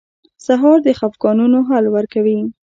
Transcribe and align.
سهار 0.45 0.77
د 0.85 0.87
خفګانونو 0.99 1.59
حل 1.69 1.85
ورکوي. 1.95 2.39